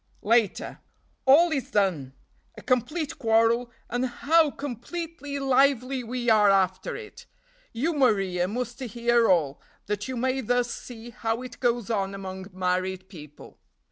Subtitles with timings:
[0.23, 0.79] "Later.
[1.27, 2.13] All is done!
[2.57, 7.27] A complete quarrel, and how completely lively we are after it!
[7.71, 12.47] You, Maria, must hear all, that you may thus see how it goes on among
[12.51, 13.59] married people.